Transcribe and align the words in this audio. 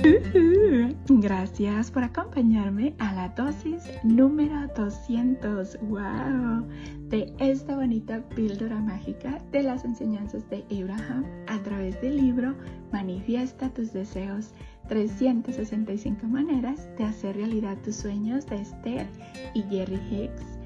Gracias 1.08 1.90
por 1.90 2.02
acompañarme 2.02 2.94
a 2.98 3.12
la 3.12 3.28
dosis 3.30 3.82
número 4.02 4.66
200, 4.74 5.78
wow, 5.82 6.66
de 7.08 7.30
esta 7.38 7.76
bonita 7.76 8.22
píldora 8.30 8.80
mágica 8.80 9.38
de 9.52 9.62
las 9.62 9.84
enseñanzas 9.84 10.48
de 10.48 10.64
Abraham 10.70 11.24
a 11.48 11.58
través 11.62 12.00
del 12.00 12.16
libro 12.16 12.54
Manifiesta 12.92 13.68
tus 13.68 13.92
deseos, 13.92 14.54
365 14.88 16.26
maneras 16.26 16.88
de 16.96 17.04
hacer 17.04 17.36
realidad 17.36 17.76
tus 17.84 17.96
sueños 17.96 18.46
de 18.46 18.56
Esther 18.62 19.06
y 19.54 19.62
Jerry 19.64 20.00
Hicks. 20.10 20.60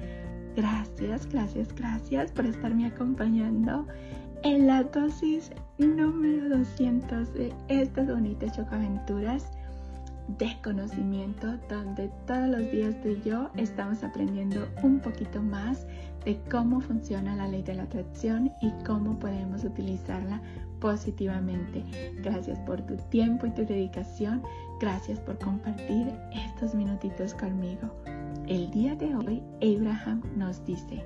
Gracias, 0.55 1.27
gracias, 1.27 1.75
gracias 1.75 2.31
por 2.31 2.45
estarme 2.45 2.85
acompañando 2.85 3.85
en 4.45 4.67
la 4.67 4.83
dosis 4.83 5.51
número 5.79 6.59
200 6.59 7.33
de 7.33 7.51
estas 7.67 8.07
bonitas 8.07 8.55
chocaventuras 8.55 9.49
de 10.37 10.55
conocimiento 10.63 11.57
donde 11.67 12.11
todos 12.27 12.49
los 12.49 12.71
días 12.71 12.95
tú 13.01 13.09
y 13.09 13.21
yo 13.27 13.49
estamos 13.57 14.03
aprendiendo 14.03 14.67
un 14.83 14.99
poquito 14.99 15.41
más 15.41 15.87
de 16.25 16.39
cómo 16.51 16.79
funciona 16.79 17.35
la 17.35 17.47
ley 17.47 17.63
de 17.63 17.73
la 17.73 17.83
atracción 17.83 18.51
y 18.61 18.69
cómo 18.85 19.17
podemos 19.17 19.63
utilizarla 19.63 20.39
positivamente. 20.79 21.83
Gracias 22.21 22.59
por 22.59 22.83
tu 22.83 22.97
tiempo 23.09 23.47
y 23.47 23.51
tu 23.51 23.65
dedicación. 23.65 24.43
Gracias 24.79 25.19
por 25.21 25.39
compartir 25.39 26.13
estos 26.31 26.75
minutitos 26.75 27.33
conmigo. 27.33 27.89
El 28.47 28.69
día 28.69 28.95
de 28.95 29.15
hoy, 29.15 29.41
Abraham 29.63 30.21
nos 30.37 30.63
dice, 30.65 31.03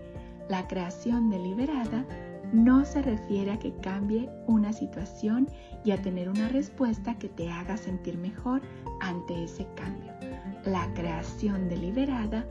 la 0.49 0.67
creación 0.67 1.29
deliberada 1.29 2.05
no 2.51 2.83
se 2.85 3.01
refiere 3.01 3.51
a 3.51 3.59
que 3.59 3.75
cambie 3.77 4.29
una 4.47 4.73
situación 4.73 5.47
y 5.83 5.91
a 5.91 6.01
tener 6.01 6.29
una 6.29 6.49
respuesta 6.49 7.17
que 7.17 7.29
te 7.29 7.49
haga 7.49 7.77
sentir 7.77 8.17
mejor 8.17 8.61
ante 9.01 9.43
ese 9.43 9.67
cambio. 9.75 10.11
La 10.65 10.91
creación 10.93 11.69
deliberada 11.69 12.45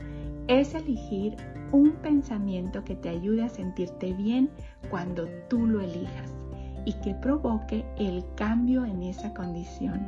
es 0.47 0.73
elegir 0.73 1.35
un 1.71 1.91
pensamiento 1.91 2.83
que 2.83 2.95
te 2.95 3.09
ayude 3.09 3.43
a 3.43 3.49
sentirte 3.49 4.13
bien 4.13 4.49
cuando 4.89 5.27
tú 5.49 5.67
lo 5.67 5.81
elijas 5.81 6.33
y 6.85 6.93
que 7.01 7.13
provoque 7.13 7.85
el 7.97 8.25
cambio 8.35 8.85
en 8.85 9.03
esa 9.03 9.33
condición. 9.33 9.99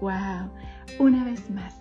¡Wow! 0.00 0.50
Una 0.98 1.24
vez 1.24 1.50
más, 1.50 1.74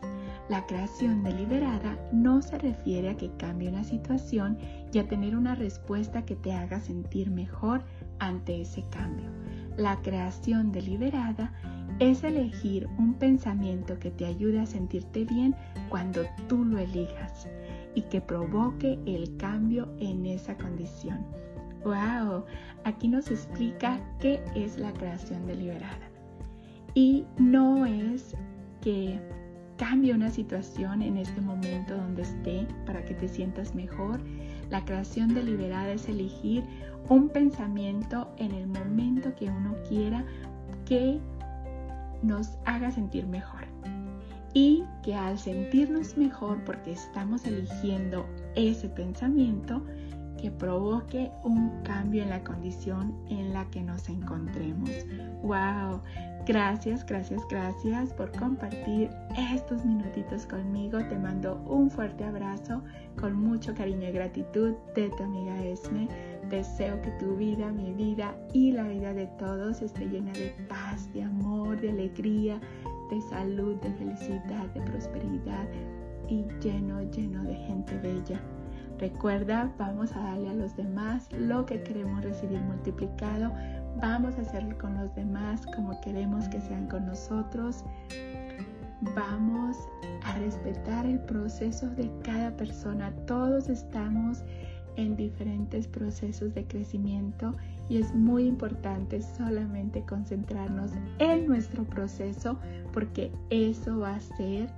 la 0.47 0.65
creación 0.67 1.23
deliberada 1.23 1.97
no 2.11 2.41
se 2.41 2.57
refiere 2.59 3.09
a 3.09 3.17
que 3.17 3.31
cambie 3.37 3.69
una 3.69 3.83
situación 3.83 4.57
y 4.93 4.99
a 4.99 5.07
tener 5.07 5.35
una 5.35 5.55
respuesta 5.55 6.23
que 6.23 6.35
te 6.35 6.53
haga 6.53 6.79
sentir 6.79 7.31
mejor 7.31 7.83
ante 8.19 8.61
ese 8.61 8.83
cambio. 8.91 9.29
La 9.75 10.01
creación 10.01 10.71
deliberada 10.71 11.51
es 11.99 12.23
elegir 12.23 12.87
un 12.99 13.15
pensamiento 13.15 13.97
que 13.99 14.11
te 14.11 14.25
ayude 14.25 14.59
a 14.59 14.65
sentirte 14.65 15.25
bien 15.25 15.55
cuando 15.89 16.21
tú 16.47 16.63
lo 16.63 16.77
elijas 16.77 17.47
y 17.95 18.03
que 18.03 18.21
provoque 18.21 18.99
el 19.05 19.35
cambio 19.37 19.89
en 19.99 20.25
esa 20.25 20.55
condición. 20.57 21.25
¡Wow! 21.83 22.45
Aquí 22.83 23.07
nos 23.07 23.31
explica 23.31 23.99
qué 24.19 24.43
es 24.55 24.77
la 24.77 24.91
creación 24.93 25.45
deliberada. 25.47 26.09
Y 26.93 27.25
no 27.37 27.85
es 27.85 28.35
que 28.81 29.19
cambie 29.77 30.13
una 30.13 30.29
situación 30.29 31.01
en 31.01 31.17
este 31.17 31.41
momento 31.41 31.95
donde 31.95 32.21
esté 32.21 32.67
para 32.85 33.03
que 33.03 33.13
te 33.13 33.27
sientas 33.27 33.75
mejor. 33.75 34.21
La 34.69 34.83
creación 34.85 35.33
deliberada 35.33 35.91
es 35.91 36.07
elegir 36.09 36.63
un 37.09 37.29
pensamiento 37.29 38.33
en 38.37 38.51
el 38.51 38.67
momento 38.67 39.35
que 39.35 39.49
uno 39.49 39.75
quiera 39.87 40.25
que 40.85 41.19
nos 42.21 42.57
haga 42.65 42.91
sentir 42.91 43.27
mejor. 43.27 43.65
Y 44.53 44.83
que 45.03 45.13
al 45.15 45.37
sentirnos 45.37 46.17
mejor 46.17 46.63
porque 46.63 46.93
estamos 46.93 47.45
eligiendo 47.45 48.25
ese 48.55 48.87
pensamiento, 48.87 49.83
que 50.37 50.51
provoque 50.51 51.31
un 51.43 51.81
cambio 51.83 52.23
en 52.23 52.29
la 52.29 52.43
condición 52.43 53.15
en 53.29 53.53
la 53.53 53.65
que 53.71 53.81
nos 53.81 54.07
encontremos. 54.09 54.89
¡Wow! 55.41 56.01
Gracias, 56.45 57.03
gracias, 57.03 57.41
gracias 57.49 58.13
por 58.13 58.31
compartir 58.37 59.09
estos 59.51 59.83
minutitos 59.83 60.45
conmigo. 60.45 60.99
Te 60.99 61.17
mando 61.17 61.59
un 61.67 61.89
fuerte 61.89 62.23
abrazo 62.23 62.83
con 63.19 63.33
mucho 63.33 63.73
cariño 63.73 64.09
y 64.09 64.11
gratitud 64.11 64.75
de 64.93 65.09
tu 65.09 65.23
amiga 65.23 65.63
Esme. 65.63 66.07
Deseo 66.51 67.01
que 67.01 67.09
tu 67.13 67.35
vida, 67.35 67.71
mi 67.71 67.93
vida 67.93 68.35
y 68.53 68.71
la 68.71 68.83
vida 68.83 69.11
de 69.15 69.25
todos 69.39 69.81
esté 69.81 70.05
llena 70.05 70.31
de 70.33 70.53
paz, 70.69 71.11
de 71.13 71.23
amor, 71.23 71.81
de 71.81 71.89
alegría, 71.89 72.59
de 73.09 73.21
salud, 73.21 73.77
de 73.77 73.91
felicidad, 73.93 74.67
de 74.75 74.81
prosperidad 74.81 75.67
y 76.29 76.45
lleno, 76.61 77.01
lleno 77.09 77.43
de 77.43 77.55
gente 77.55 77.97
bella. 77.97 78.39
Recuerda, 78.99 79.71
vamos 79.77 80.11
a 80.13 80.19
darle 80.19 80.49
a 80.49 80.53
los 80.53 80.75
demás 80.75 81.27
lo 81.33 81.65
que 81.65 81.83
queremos 81.83 82.23
recibir 82.23 82.61
multiplicado 82.61 83.51
Vamos 84.01 84.37
a 84.37 84.41
hacerlo 84.41 84.77
con 84.77 84.95
los 84.95 85.15
demás 85.15 85.65
como 85.73 85.99
queremos 86.01 86.49
que 86.49 86.59
sean 86.59 86.87
con 86.87 87.05
nosotros. 87.05 87.83
Vamos 89.15 89.77
a 90.23 90.37
respetar 90.39 91.05
el 91.05 91.19
proceso 91.19 91.89
de 91.91 92.11
cada 92.23 92.55
persona. 92.57 93.13
Todos 93.25 93.69
estamos 93.69 94.43
en 94.97 95.15
diferentes 95.15 95.87
procesos 95.87 96.53
de 96.53 96.65
crecimiento 96.65 97.55
y 97.89 97.97
es 97.97 98.13
muy 98.13 98.45
importante 98.45 99.21
solamente 99.21 100.03
concentrarnos 100.05 100.91
en 101.19 101.47
nuestro 101.47 101.83
proceso 101.83 102.57
porque 102.91 103.31
eso 103.49 103.99
va 103.99 104.15
a 104.15 104.19
ser 104.19 104.69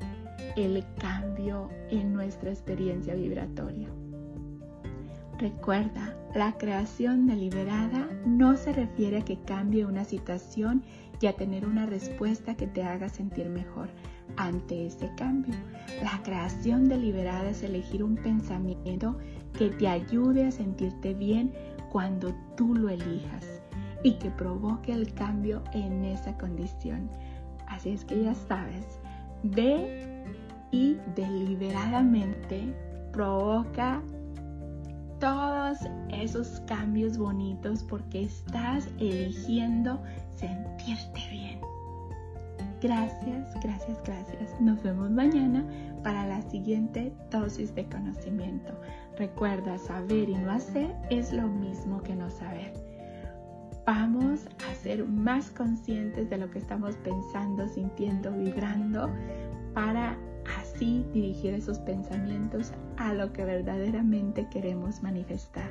el 0.55 0.83
cambio 0.99 1.69
en 1.89 2.13
nuestra 2.13 2.51
experiencia 2.51 3.15
vibratoria. 3.15 3.87
Recuerda, 5.39 6.17
la 6.33 6.57
creación 6.57 7.27
deliberada 7.27 8.09
no 8.25 8.57
se 8.57 8.73
refiere 8.73 9.19
a 9.19 9.25
que 9.25 9.39
cambie 9.41 9.85
una 9.85 10.03
situación 10.03 10.81
y 11.21 11.27
a 11.27 11.33
tener 11.33 11.65
una 11.65 11.85
respuesta 11.85 12.55
que 12.55 12.65
te 12.65 12.81
haga 12.81 13.07
sentir 13.07 13.47
mejor 13.49 13.89
ante 14.35 14.87
ese 14.87 15.11
cambio. 15.15 15.53
La 16.01 16.21
creación 16.23 16.89
deliberada 16.89 17.51
es 17.51 17.61
elegir 17.61 18.03
un 18.03 18.15
pensamiento 18.15 19.17
que 19.57 19.69
te 19.69 19.87
ayude 19.87 20.47
a 20.47 20.51
sentirte 20.51 21.13
bien 21.13 21.53
cuando 21.91 22.33
tú 22.55 22.73
lo 22.73 22.89
elijas 22.89 23.61
y 24.03 24.13
que 24.13 24.31
provoque 24.31 24.91
el 24.91 25.13
cambio 25.13 25.63
en 25.73 26.03
esa 26.03 26.35
condición. 26.37 27.09
Así 27.67 27.89
es 27.91 28.05
que 28.05 28.23
ya 28.23 28.33
sabes, 28.33 28.99
ve 29.43 30.23
y 30.71 30.97
deliberadamente 31.15 32.73
provoca 33.11 34.01
todos 35.19 35.79
esos 36.09 36.61
cambios 36.67 37.17
bonitos 37.17 37.83
porque 37.83 38.23
estás 38.23 38.87
eligiendo 38.99 40.01
sentirte 40.35 41.21
bien. 41.31 41.59
Gracias, 42.81 43.53
gracias, 43.63 43.97
gracias. 44.05 44.61
Nos 44.61 44.81
vemos 44.83 45.09
mañana 45.09 45.65
para 46.03 46.27
la 46.27 46.41
siguiente 46.43 47.11
dosis 47.31 47.73
de 47.73 47.85
conocimiento. 47.85 48.73
Recuerda, 49.17 49.77
saber 49.79 50.29
y 50.29 50.35
no 50.35 50.51
hacer 50.51 50.95
es 51.09 51.33
lo 51.33 51.47
mismo 51.47 52.01
que 52.03 52.15
no 52.15 52.29
saber. 52.29 52.73
Vamos 53.85 54.47
a 54.69 54.75
ser 54.75 55.05
más 55.05 55.49
conscientes 55.49 56.29
de 56.29 56.37
lo 56.37 56.51
que 56.51 56.59
estamos 56.59 56.95
pensando, 56.97 57.67
sintiendo, 57.67 58.31
vibrando 58.33 59.09
para 59.77 60.17
así 60.59 61.05
dirigir 61.13 61.53
esos 61.53 61.77
pensamientos 61.77 62.73
a 62.97 63.13
lo 63.13 63.31
que 63.31 63.45
verdaderamente 63.45 64.47
queremos 64.49 65.03
manifestar. 65.03 65.69